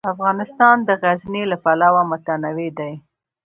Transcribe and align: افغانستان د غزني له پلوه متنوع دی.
افغانستان 0.13 0.75
د 0.87 0.89
غزني 1.01 1.43
له 1.51 1.57
پلوه 1.63 2.01
متنوع 2.11 2.69
دی. 2.79 2.93